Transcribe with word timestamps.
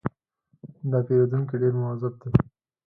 دا 0.89 0.99
پیرودونکی 1.07 1.55
ډېر 1.61 1.73
مؤدب 1.81 2.13
دی. 2.21 2.29